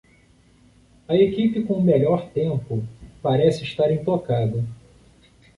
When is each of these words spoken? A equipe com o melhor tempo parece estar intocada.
A 1.07 1.15
equipe 1.15 1.61
com 1.61 1.73
o 1.75 1.83
melhor 1.83 2.27
tempo 2.31 2.83
parece 3.21 3.63
estar 3.63 3.91
intocada. 3.93 4.65